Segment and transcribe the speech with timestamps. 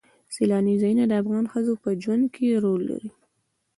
[0.33, 3.09] سیلاني ځایونه د افغان ښځو په ژوند کې رول لري.